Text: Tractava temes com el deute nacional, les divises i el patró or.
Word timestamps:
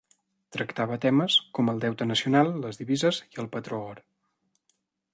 Tractava 0.55 0.97
temes 1.03 1.35
com 1.59 1.69
el 1.75 1.83
deute 1.85 2.09
nacional, 2.13 2.51
les 2.65 2.83
divises 2.83 3.23
i 3.37 3.41
el 3.45 3.55
patró 3.57 3.85
or. 3.95 4.05